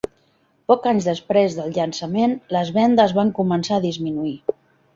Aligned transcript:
Pocs 0.71 0.89
anys 0.91 1.07
després 1.09 1.57
del 1.59 1.69
llançament, 1.75 2.35
les 2.57 2.73
vendes 2.81 3.15
van 3.21 3.33
començar 3.43 3.79
a 3.79 3.87
disminuir. 3.87 4.37